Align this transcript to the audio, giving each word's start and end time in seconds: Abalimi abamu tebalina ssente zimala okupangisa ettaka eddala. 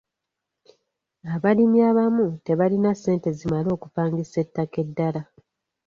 Abalimi 1.33 1.79
abamu 1.89 2.27
tebalina 2.45 2.91
ssente 2.95 3.29
zimala 3.37 3.69
okupangisa 3.77 4.35
ettaka 4.45 4.75
eddala. 4.85 5.21